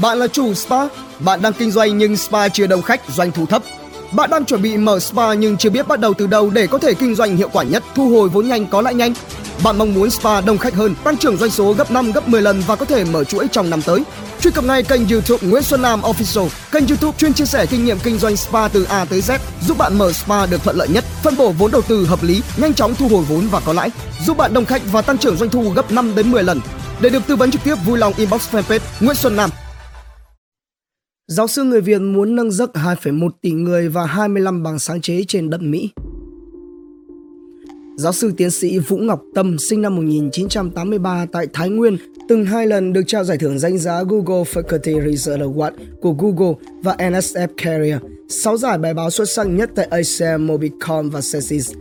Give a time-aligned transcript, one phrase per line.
[0.00, 0.76] Bạn là chủ spa,
[1.18, 3.62] bạn đang kinh doanh nhưng spa chưa đông khách, doanh thu thấp.
[4.12, 6.78] Bạn đang chuẩn bị mở spa nhưng chưa biết bắt đầu từ đâu để có
[6.78, 9.14] thể kinh doanh hiệu quả nhất, thu hồi vốn nhanh có lãi nhanh.
[9.64, 12.42] Bạn mong muốn spa đông khách hơn, tăng trưởng doanh số gấp 5 gấp 10
[12.42, 14.02] lần và có thể mở chuỗi trong năm tới.
[14.40, 17.84] Truy cập ngay kênh YouTube Nguyễn Xuân Nam Official, kênh YouTube chuyên chia sẻ kinh
[17.84, 20.88] nghiệm kinh doanh spa từ A tới Z, giúp bạn mở spa được thuận lợi
[20.88, 23.72] nhất, phân bổ vốn đầu tư hợp lý, nhanh chóng thu hồi vốn và có
[23.72, 23.90] lãi,
[24.26, 26.60] giúp bạn đông khách và tăng trưởng doanh thu gấp 5 đến 10 lần.
[27.00, 29.50] Để được tư vấn trực tiếp vui lòng inbox fanpage Nguyễn Xuân Nam.
[31.26, 35.24] Giáo sư người Việt muốn nâng giấc 2,1 tỷ người và 25 bằng sáng chế
[35.28, 35.90] trên đất Mỹ.
[37.96, 41.96] Giáo sư tiến sĩ Vũ Ngọc Tâm sinh năm 1983 tại Thái Nguyên,
[42.28, 46.54] từng hai lần được trao giải thưởng danh giá Google Faculty Research Award của Google
[46.82, 47.98] và NSF Career,
[48.28, 51.72] 6 giải bài báo xuất sắc nhất tại ASEAN, Mobicon và CESIS.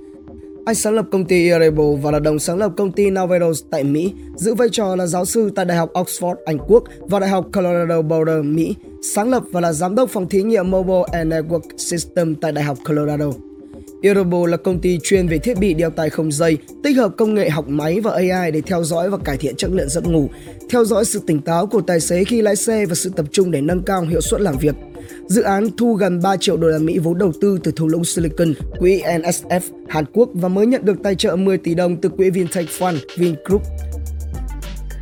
[0.66, 3.84] Anh sáng lập công ty Earable và là đồng sáng lập công ty Naveros tại
[3.84, 7.30] Mỹ, giữ vai trò là giáo sư tại Đại học Oxford, Anh Quốc và Đại
[7.30, 8.75] học Colorado Boulder, Mỹ,
[9.05, 12.64] sáng lập và là giám đốc phòng thí nghiệm Mobile and Network System tại Đại
[12.64, 13.31] học Colorado.
[14.02, 17.33] Earable là công ty chuyên về thiết bị đeo tai không dây, tích hợp công
[17.33, 20.30] nghệ học máy và AI để theo dõi và cải thiện chất lượng giấc ngủ,
[20.69, 23.52] theo dõi sự tỉnh táo của tài xế khi lái xe và sự tập trung
[23.52, 24.75] để nâng cao hiệu suất làm việc.
[25.28, 28.06] Dự án thu gần 3 triệu đô la Mỹ vốn đầu tư từ thung lũng
[28.06, 32.09] Silicon, quỹ NSF Hàn Quốc và mới nhận được tài trợ 10 tỷ đồng từ
[32.09, 33.61] quỹ Vintech Fund Vingroup.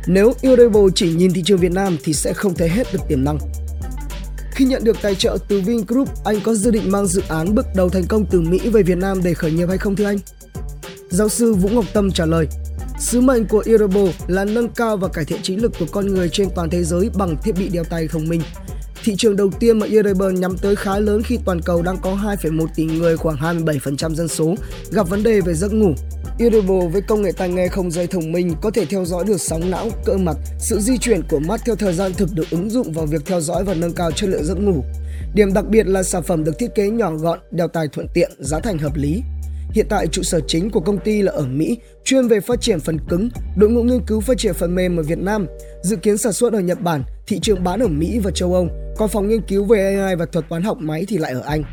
[0.06, 3.24] Nếu Earable chỉ nhìn thị trường Việt Nam thì sẽ không thấy hết được tiềm
[3.24, 3.38] năng.
[4.54, 7.66] Khi nhận được tài trợ từ Vingroup, anh có dự định mang dự án bước
[7.74, 10.18] đầu thành công từ Mỹ về Việt Nam để khởi nghiệp hay không thưa anh?
[11.10, 12.46] Giáo sư Vũ Ngọc Tâm trả lời,
[13.02, 16.28] Sứ mệnh của Earable là nâng cao và cải thiện trí lực của con người
[16.28, 18.42] trên toàn thế giới bằng thiết bị đeo tay thông minh.
[19.04, 22.14] Thị trường đầu tiên mà Earable nhắm tới khá lớn khi toàn cầu đang có
[22.14, 24.54] 2,1 tỷ người khoảng 27% dân số
[24.90, 25.92] gặp vấn đề về giấc ngủ.
[26.38, 29.40] Earable với công nghệ tai nghe không dây thông minh có thể theo dõi được
[29.40, 32.70] sóng não, cơ mặt, sự di chuyển của mắt theo thời gian thực được ứng
[32.70, 34.84] dụng vào việc theo dõi và nâng cao chất lượng giấc ngủ.
[35.34, 38.30] Điểm đặc biệt là sản phẩm được thiết kế nhỏ gọn, đeo tai thuận tiện,
[38.38, 39.22] giá thành hợp lý.
[39.72, 42.80] Hiện tại trụ sở chính của công ty là ở Mỹ, chuyên về phát triển
[42.80, 45.46] phần cứng, đội ngũ nghiên cứu phát triển phần mềm ở Việt Nam,
[45.82, 48.68] dự kiến sản xuất ở Nhật Bản, thị trường bán ở Mỹ và châu Âu,
[48.96, 51.64] còn phòng nghiên cứu về AI và thuật toán học máy thì lại ở Anh.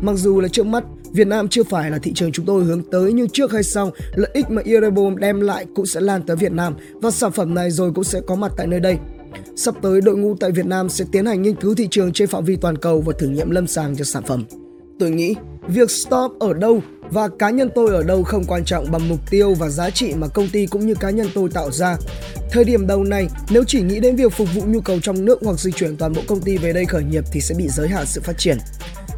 [0.00, 2.82] Mặc dù là trước mắt, Việt Nam chưa phải là thị trường chúng tôi hướng
[2.90, 6.36] tới nhưng trước hay sau, lợi ích mà Erebom đem lại cũng sẽ lan tới
[6.36, 8.96] Việt Nam và sản phẩm này rồi cũng sẽ có mặt tại nơi đây.
[9.56, 12.28] Sắp tới, đội ngũ tại Việt Nam sẽ tiến hành nghiên cứu thị trường trên
[12.28, 14.44] phạm vi toàn cầu và thử nghiệm lâm sàng cho sản phẩm.
[14.98, 15.34] Tôi nghĩ
[15.68, 19.30] việc stop ở đâu và cá nhân tôi ở đâu không quan trọng bằng mục
[19.30, 21.96] tiêu và giá trị mà công ty cũng như cá nhân tôi tạo ra.
[22.50, 25.38] Thời điểm đầu này, nếu chỉ nghĩ đến việc phục vụ nhu cầu trong nước
[25.44, 27.88] hoặc di chuyển toàn bộ công ty về đây khởi nghiệp thì sẽ bị giới
[27.88, 28.58] hạn sự phát triển.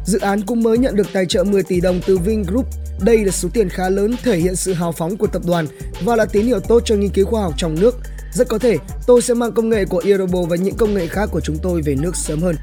[0.05, 2.65] Dự án cũng mới nhận được tài trợ 10 tỷ đồng từ Vingroup.
[3.01, 5.67] Đây là số tiền khá lớn thể hiện sự hào phóng của tập đoàn
[6.03, 7.95] và là tín hiệu tốt cho nghiên cứu khoa học trong nước.
[8.33, 8.77] Rất có thể
[9.07, 11.81] tôi sẽ mang công nghệ của Erobo và những công nghệ khác của chúng tôi
[11.81, 12.55] về nước sớm hơn.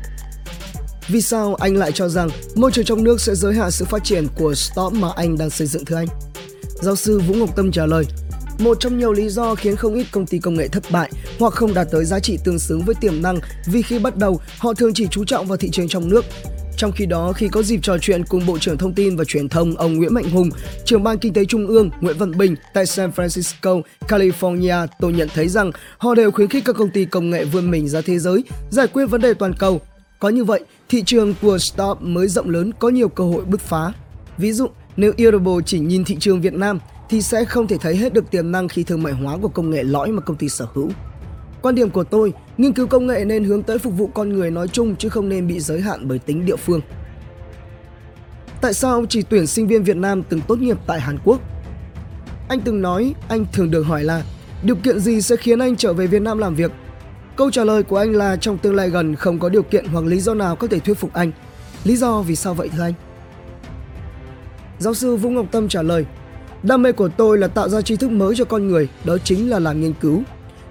[1.09, 4.05] Vì sao anh lại cho rằng môi trường trong nước sẽ giới hạn sự phát
[4.05, 6.07] triển của startup mà anh đang xây dựng thưa anh?
[6.81, 8.05] Giáo sư Vũ Ngọc Tâm trả lời,
[8.59, 11.53] một trong nhiều lý do khiến không ít công ty công nghệ thất bại hoặc
[11.53, 14.75] không đạt tới giá trị tương xứng với tiềm năng vì khi bắt đầu họ
[14.75, 16.25] thường chỉ chú trọng vào thị trường trong nước.
[16.83, 19.49] Trong khi đó, khi có dịp trò chuyện cùng Bộ trưởng Thông tin và Truyền
[19.49, 20.51] thông ông Nguyễn Mạnh Hùng,
[20.85, 25.29] trưởng ban Kinh tế Trung ương Nguyễn Văn Bình tại San Francisco, California, tôi nhận
[25.35, 28.19] thấy rằng họ đều khuyến khích các công ty công nghệ vươn mình ra thế
[28.19, 29.81] giới, giải quyết vấn đề toàn cầu.
[30.19, 33.61] Có như vậy, thị trường của stop mới rộng lớn có nhiều cơ hội bứt
[33.61, 33.93] phá.
[34.39, 34.67] Ví dụ,
[34.97, 36.79] nếu Irable chỉ nhìn thị trường Việt Nam
[37.09, 39.71] thì sẽ không thể thấy hết được tiềm năng khi thương mại hóa của công
[39.71, 40.91] nghệ lõi mà công ty sở hữu.
[41.63, 44.51] Quan điểm của tôi, nghiên cứu công nghệ nên hướng tới phục vụ con người
[44.51, 46.81] nói chung chứ không nên bị giới hạn bởi tính địa phương.
[48.61, 51.41] Tại sao chỉ tuyển sinh viên Việt Nam từng tốt nghiệp tại Hàn Quốc?
[52.49, 54.23] Anh từng nói, anh thường được hỏi là
[54.63, 56.73] điều kiện gì sẽ khiến anh trở về Việt Nam làm việc?
[57.37, 60.05] Câu trả lời của anh là trong tương lai gần không có điều kiện hoặc
[60.05, 61.33] lý do nào có thể thuyết phục anh.
[61.85, 62.93] Lý do vì sao vậy thưa anh?
[64.79, 66.07] Giáo sư Vũ Ngọc Tâm trả lời,
[66.63, 69.51] đam mê của tôi là tạo ra tri thức mới cho con người, đó chính
[69.51, 70.23] là làm nghiên cứu.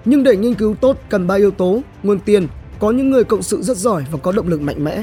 [0.04, 2.46] Nhưng để nghiên cứu tốt cần ba yếu tố, nguồn tiền,
[2.78, 5.02] có những người cộng sự rất giỏi và có động lực mạnh mẽ.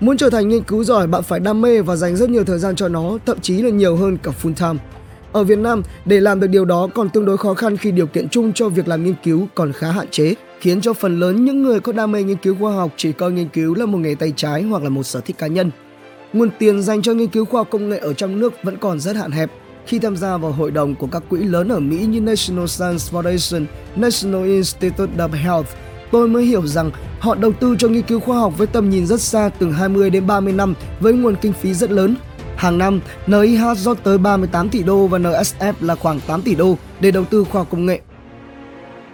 [0.00, 2.58] Muốn trở thành nghiên cứu giỏi bạn phải đam mê và dành rất nhiều thời
[2.58, 4.84] gian cho nó, thậm chí là nhiều hơn cả full time.
[5.32, 8.06] Ở Việt Nam, để làm được điều đó còn tương đối khó khăn khi điều
[8.06, 11.44] kiện chung cho việc làm nghiên cứu còn khá hạn chế, khiến cho phần lớn
[11.44, 13.98] những người có đam mê nghiên cứu khoa học chỉ coi nghiên cứu là một
[13.98, 15.70] nghề tay trái hoặc là một sở thích cá nhân.
[16.32, 19.00] Nguồn tiền dành cho nghiên cứu khoa học công nghệ ở trong nước vẫn còn
[19.00, 19.50] rất hạn hẹp,
[19.86, 23.04] khi tham gia vào hội đồng của các quỹ lớn ở Mỹ như National Science
[23.10, 23.64] Foundation,
[23.96, 25.68] National Institute of Health,
[26.12, 26.90] tôi mới hiểu rằng
[27.20, 30.10] họ đầu tư cho nghiên cứu khoa học với tầm nhìn rất xa từ 20
[30.10, 32.16] đến 30 năm với nguồn kinh phí rất lớn.
[32.56, 36.76] Hàng năm, NIH rót tới 38 tỷ đô và NSF là khoảng 8 tỷ đô
[37.00, 38.00] để đầu tư khoa học công nghệ.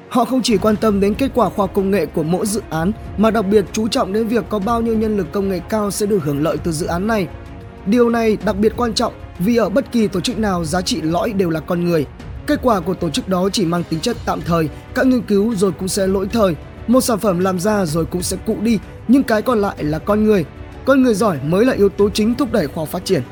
[0.09, 2.93] Họ không chỉ quan tâm đến kết quả khoa công nghệ của mỗi dự án
[3.17, 5.91] mà đặc biệt chú trọng đến việc có bao nhiêu nhân lực công nghệ cao
[5.91, 7.27] sẽ được hưởng lợi từ dự án này.
[7.87, 11.01] Điều này đặc biệt quan trọng vì ở bất kỳ tổ chức nào giá trị
[11.01, 12.07] lõi đều là con người.
[12.47, 15.55] Kết quả của tổ chức đó chỉ mang tính chất tạm thời, các nghiên cứu
[15.55, 16.55] rồi cũng sẽ lỗi thời,
[16.87, 18.79] một sản phẩm làm ra rồi cũng sẽ cũ đi,
[19.09, 20.45] nhưng cái còn lại là con người.
[20.85, 23.23] Con người giỏi mới là yếu tố chính thúc đẩy khoa phát triển.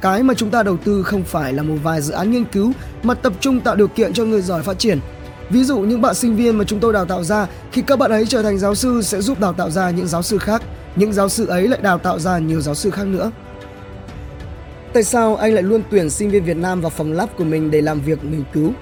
[0.00, 2.72] Cái mà chúng ta đầu tư không phải là một vài dự án nghiên cứu
[3.02, 4.98] mà tập trung tạo điều kiện cho người giỏi phát triển.
[5.50, 8.10] Ví dụ những bạn sinh viên mà chúng tôi đào tạo ra, khi các bạn
[8.10, 10.62] ấy trở thành giáo sư sẽ giúp đào tạo ra những giáo sư khác,
[10.96, 13.30] những giáo sư ấy lại đào tạo ra nhiều giáo sư khác nữa.
[14.92, 17.70] Tại sao anh lại luôn tuyển sinh viên Việt Nam vào phòng lab của mình
[17.70, 18.72] để làm việc nghiên cứu?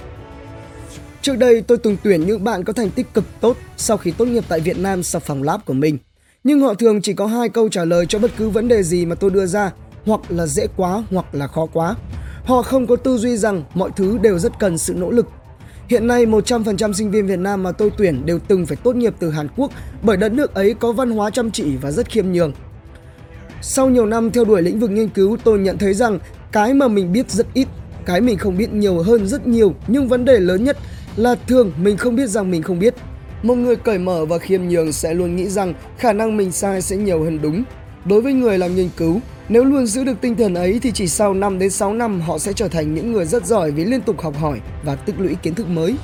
[1.23, 4.25] Trước đây tôi từng tuyển những bạn có thành tích cực tốt sau khi tốt
[4.25, 5.99] nghiệp tại Việt Nam sau phòng lab của mình.
[6.45, 9.07] Nhưng họ thường chỉ có hai câu trả lời cho bất cứ vấn đề gì
[9.07, 9.73] mà tôi đưa ra,
[10.07, 11.97] hoặc là dễ quá hoặc là khó quá.
[12.45, 15.27] Họ không có tư duy rằng mọi thứ đều rất cần sự nỗ lực.
[15.89, 19.15] Hiện nay 100% sinh viên Việt Nam mà tôi tuyển đều từng phải tốt nghiệp
[19.19, 19.71] từ Hàn Quốc
[20.03, 22.53] bởi đất nước ấy có văn hóa chăm chỉ và rất khiêm nhường.
[23.63, 26.19] Sau nhiều năm theo đuổi lĩnh vực nghiên cứu, tôi nhận thấy rằng
[26.53, 27.69] cái mà mình biết rất ít,
[28.07, 30.77] cái mình không biết nhiều hơn rất nhiều, nhưng vấn đề lớn nhất
[31.17, 32.95] là thường mình không biết rằng mình không biết.
[33.43, 36.83] Một người cởi mở và khiêm nhường sẽ luôn nghĩ rằng khả năng mình sai
[36.83, 37.65] sẽ nhiều hơn đúng.
[38.05, 41.07] Đối với người làm nghiên cứu, nếu luôn giữ được tinh thần ấy thì chỉ
[41.07, 44.01] sau 5 đến 6 năm họ sẽ trở thành những người rất giỏi vì liên
[44.01, 45.95] tục học hỏi và tích lũy kiến thức mới.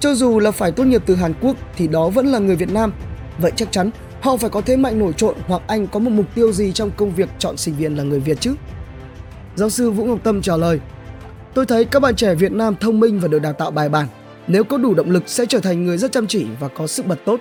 [0.00, 2.72] Cho dù là phải tốt nghiệp từ Hàn Quốc thì đó vẫn là người Việt
[2.72, 2.92] Nam.
[3.38, 3.90] Vậy chắc chắn
[4.20, 6.90] họ phải có thế mạnh nổi trội hoặc anh có một mục tiêu gì trong
[6.96, 8.54] công việc chọn sinh viên là người Việt chứ?
[9.54, 10.80] Giáo sư Vũ Ngọc Tâm trả lời,
[11.56, 14.06] Tôi thấy các bạn trẻ Việt Nam thông minh và được đào tạo bài bản.
[14.46, 17.06] Nếu có đủ động lực sẽ trở thành người rất chăm chỉ và có sức
[17.06, 17.40] bật tốt.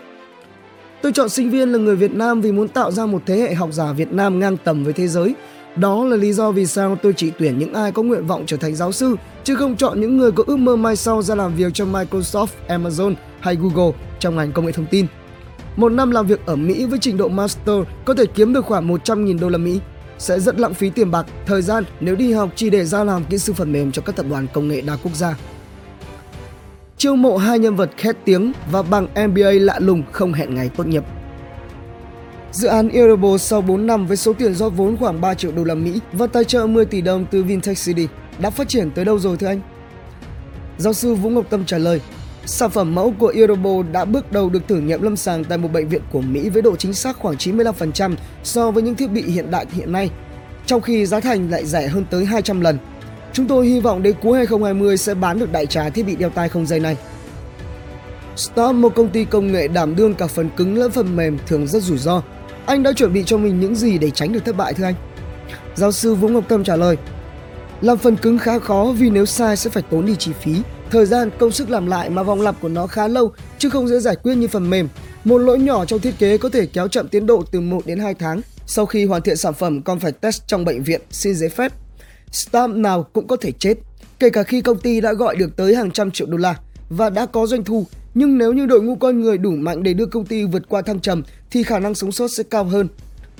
[1.01, 3.53] Tôi chọn sinh viên là người Việt Nam vì muốn tạo ra một thế hệ
[3.53, 5.35] học giả Việt Nam ngang tầm với thế giới.
[5.75, 8.57] Đó là lý do vì sao tôi chỉ tuyển những ai có nguyện vọng trở
[8.57, 11.55] thành giáo sư, chứ không chọn những người có ước mơ mai sau ra làm
[11.55, 15.05] việc cho Microsoft, Amazon hay Google trong ngành công nghệ thông tin.
[15.75, 17.75] Một năm làm việc ở Mỹ với trình độ master
[18.05, 19.79] có thể kiếm được khoảng 100.000 đô la Mỹ.
[20.17, 23.23] Sẽ rất lãng phí tiền bạc, thời gian nếu đi học chỉ để ra làm
[23.25, 25.35] kỹ sư phần mềm cho các tập đoàn công nghệ đa quốc gia
[27.05, 30.69] chiêu mộ hai nhân vật khét tiếng và bằng MBA lạ lùng không hẹn ngày
[30.69, 31.03] tốt nghiệp.
[32.51, 35.63] Dự án Airable sau 4 năm với số tiền rót vốn khoảng 3 triệu đô
[35.63, 38.07] la Mỹ và tài trợ 10 tỷ đồng từ Vintech City
[38.39, 39.61] đã phát triển tới đâu rồi thưa anh?
[40.77, 42.01] Giáo sư Vũ Ngọc Tâm trả lời,
[42.45, 45.71] sản phẩm mẫu của Airable đã bước đầu được thử nghiệm lâm sàng tại một
[45.71, 49.21] bệnh viện của Mỹ với độ chính xác khoảng 95% so với những thiết bị
[49.21, 50.09] hiện đại hiện nay,
[50.65, 52.77] trong khi giá thành lại rẻ hơn tới 200 lần.
[53.33, 56.29] Chúng tôi hy vọng đến cuối 2020 sẽ bán được đại trà thiết bị đeo
[56.29, 56.97] tai không dây này.
[58.35, 61.67] Stop, một công ty công nghệ đảm đương cả phần cứng lẫn phần mềm thường
[61.67, 62.21] rất rủi ro.
[62.65, 64.95] Anh đã chuẩn bị cho mình những gì để tránh được thất bại thưa anh?
[65.75, 66.97] Giáo sư Vũ Ngọc Tâm trả lời.
[67.81, 71.05] Làm phần cứng khá khó vì nếu sai sẽ phải tốn đi chi phí, thời
[71.05, 73.99] gian, công sức làm lại mà vòng lặp của nó khá lâu chứ không dễ
[73.99, 74.87] giải quyết như phần mềm.
[75.23, 77.99] Một lỗi nhỏ trong thiết kế có thể kéo chậm tiến độ từ 1 đến
[77.99, 78.41] 2 tháng.
[78.67, 81.71] Sau khi hoàn thiện sản phẩm còn phải test trong bệnh viện xin giấy phép
[82.31, 83.73] startup nào cũng có thể chết,
[84.19, 86.55] kể cả khi công ty đã gọi được tới hàng trăm triệu đô la
[86.89, 87.85] và đã có doanh thu.
[88.13, 90.81] Nhưng nếu như đội ngũ con người đủ mạnh để đưa công ty vượt qua
[90.81, 92.87] thăng trầm thì khả năng sống sót sẽ cao hơn.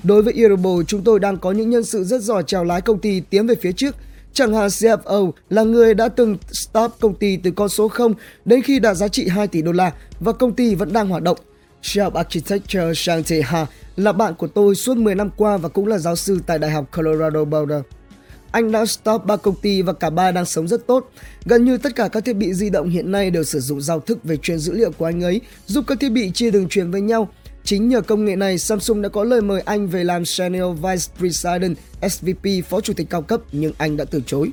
[0.02, 2.98] Đối với Earable, chúng tôi đang có những nhân sự rất giỏi chèo lái công
[2.98, 3.94] ty tiến về phía trước.
[4.36, 8.62] Chẳng hạn CFO là người đã từng start công ty từ con số 0 đến
[8.62, 11.38] khi đạt giá trị 2 tỷ đô la và công ty vẫn đang hoạt động.
[11.82, 13.66] Chief Architecture Shang Ha
[13.96, 16.70] là bạn của tôi suốt 10 năm qua và cũng là giáo sư tại Đại
[16.70, 17.80] học Colorado Boulder.
[18.50, 21.10] Anh đã stop ba công ty và cả ba đang sống rất tốt.
[21.44, 24.00] Gần như tất cả các thiết bị di động hiện nay đều sử dụng giao
[24.00, 26.90] thức về truyền dữ liệu của anh ấy, giúp các thiết bị chia đường truyền
[26.90, 27.28] với nhau.
[27.66, 31.12] Chính nhờ công nghệ này, Samsung đã có lời mời anh về làm Senior Vice
[31.18, 31.76] President
[32.10, 34.50] SVP Phó Chủ tịch cao cấp nhưng anh đã từ chối.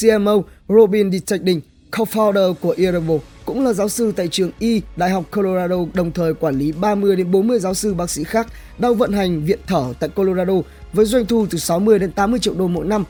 [0.00, 1.60] CMO Robin Detecting,
[1.90, 6.34] co-founder của Irable, cũng là giáo sư tại trường Y, Đại học Colorado, đồng thời
[6.34, 8.46] quản lý 30 đến 40 giáo sư bác sĩ khác
[8.78, 10.54] đang vận hành viện thở tại Colorado
[10.92, 13.04] với doanh thu từ 60 đến 80 triệu đô mỗi năm.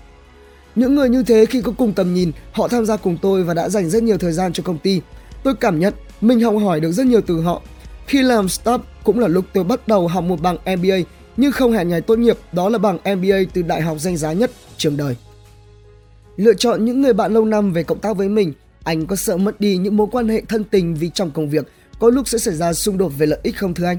[0.74, 3.54] Những người như thế khi có cùng tầm nhìn, họ tham gia cùng tôi và
[3.54, 5.00] đã dành rất nhiều thời gian cho công ty.
[5.42, 7.62] Tôi cảm nhận mình học hỏi được rất nhiều từ họ.
[8.12, 10.96] Khi làm stop cũng là lúc tôi bắt đầu học một bằng MBA
[11.36, 14.32] nhưng không hẹn ngày tốt nghiệp, đó là bằng MBA từ đại học danh giá
[14.32, 15.16] nhất trường đời.
[16.36, 18.52] Lựa chọn những người bạn lâu năm về cộng tác với mình,
[18.84, 21.68] anh có sợ mất đi những mối quan hệ thân tình vì trong công việc
[21.98, 23.98] có lúc sẽ xảy ra xung đột về lợi ích không thưa anh?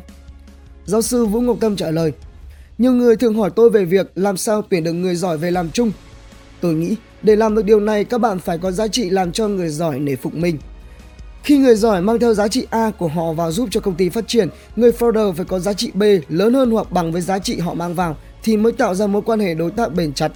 [0.85, 2.11] Giáo sư Vũ Ngọc Tâm trả lời,
[2.77, 5.69] nhiều người thường hỏi tôi về việc làm sao tuyển được người giỏi về làm
[5.69, 5.91] chung.
[6.61, 9.47] Tôi nghĩ để làm được điều này các bạn phải có giá trị làm cho
[9.47, 10.57] người giỏi nể phục mình.
[11.43, 14.09] Khi người giỏi mang theo giá trị A của họ vào giúp cho công ty
[14.09, 17.39] phát triển, người founder phải có giá trị B lớn hơn hoặc bằng với giá
[17.39, 20.31] trị họ mang vào thì mới tạo ra mối quan hệ đối tác bền chặt.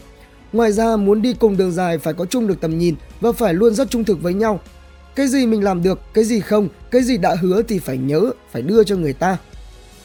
[0.54, 3.54] Ngoài ra, muốn đi cùng đường dài phải có chung được tầm nhìn và phải
[3.54, 4.60] luôn rất trung thực với nhau.
[5.16, 8.32] cái gì mình làm được, cái gì không, cái gì đã hứa thì phải nhớ,
[8.52, 9.38] phải đưa cho người ta.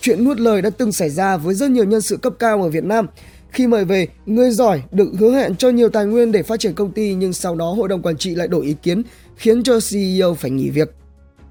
[0.01, 2.69] Chuyện nuốt lời đã từng xảy ra với rất nhiều nhân sự cấp cao ở
[2.69, 3.07] Việt Nam.
[3.51, 6.75] Khi mời về, người giỏi được hứa hẹn cho nhiều tài nguyên để phát triển
[6.75, 9.03] công ty nhưng sau đó hội đồng quản trị lại đổi ý kiến,
[9.37, 10.95] khiến cho CEO phải nghỉ việc.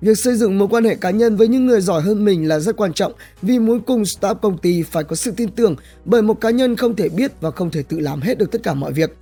[0.02, 2.60] Việc xây dựng mối quan hệ cá nhân với những người giỏi hơn mình là
[2.60, 6.22] rất quan trọng vì muốn cùng startup công ty phải có sự tin tưởng bởi
[6.22, 8.74] một cá nhân không thể biết và không thể tự làm hết được tất cả
[8.74, 9.18] mọi việc.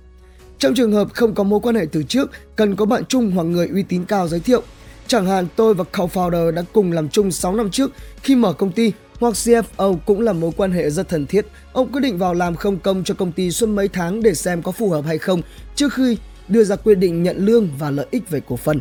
[0.58, 3.42] Trong trường hợp không có mối quan hệ từ trước, cần có bạn chung hoặc
[3.42, 4.62] người uy tín cao giới thiệu.
[5.06, 8.72] Chẳng hạn tôi và co-founder đã cùng làm chung 6 năm trước khi mở công
[8.72, 11.46] ty hoặc CFO cũng là mối quan hệ rất thân thiết.
[11.72, 14.62] Ông quyết định vào làm không công cho công ty suốt mấy tháng để xem
[14.62, 15.42] có phù hợp hay không
[15.74, 16.16] trước khi
[16.50, 18.80] đưa ra quyết định nhận lương và lợi ích về cổ phần.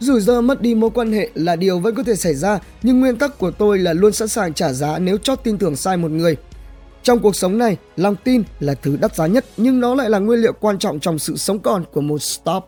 [0.00, 3.00] Rủi ro mất đi mối quan hệ là điều vẫn có thể xảy ra, nhưng
[3.00, 5.96] nguyên tắc của tôi là luôn sẵn sàng trả giá nếu chót tin tưởng sai
[5.96, 6.36] một người.
[7.02, 10.18] Trong cuộc sống này, lòng tin là thứ đắt giá nhất nhưng nó lại là
[10.18, 12.64] nguyên liệu quan trọng trong sự sống còn của một startup.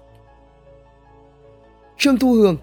[1.98, 2.56] Trương Thu Hường,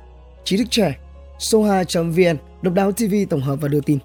[0.44, 1.00] trí thức trẻ,
[1.40, 3.98] soha.vn, độc đáo TV tổng hợp và đưa tin.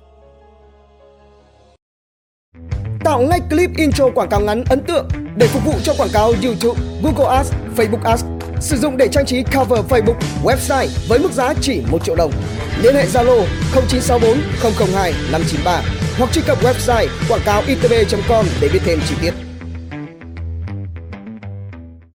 [3.05, 6.33] Tạo ngay clip intro quảng cáo ngắn ấn tượng để phục vụ cho quảng cáo
[6.43, 8.25] YouTube, Google Ads, Facebook Ads.
[8.61, 12.33] Sử dụng để trang trí cover Facebook, website với mức giá chỉ 1 triệu đồng.
[12.83, 14.39] Liên hệ Zalo 0964
[14.93, 15.83] 002 593
[16.19, 19.46] hoặc truy cập website quảng cáo itb.com để biết thêm chi tiết.